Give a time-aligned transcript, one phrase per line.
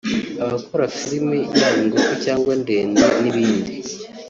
[0.43, 3.73] abakora filimi yaba ingufi cyangwa ndende n’ibindi